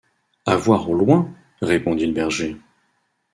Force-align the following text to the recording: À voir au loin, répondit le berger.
À 0.47 0.55
voir 0.57 0.89
au 0.89 0.95
loin, 0.95 1.31
répondit 1.61 2.07
le 2.07 2.13
berger. 2.13 2.57